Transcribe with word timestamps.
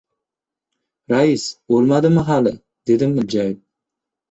—Rais 1.13 1.45
o‘lmadimi 1.77 2.25
hali?!— 2.31 2.55
dedim 2.93 3.17
iljayib. 3.27 3.63